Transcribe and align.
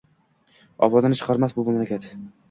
Ovozini 0.87 1.19
chiqarmas 1.19 1.53
bu 1.59 1.65
mamlakat 1.69 2.09